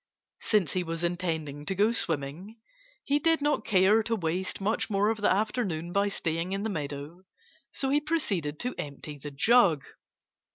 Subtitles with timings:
[0.41, 2.59] Since he was intending to go swimming,
[3.03, 6.71] he did not care to waste much more of the afternoon by staying in the
[6.71, 7.21] meadow.
[7.71, 9.83] So he proceeded to empty the jug.